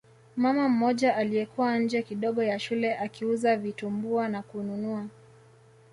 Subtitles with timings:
[0.37, 5.05] Mama mmoja aliyekuwa nje kidogo ya shule akiuza vitumbua na kununua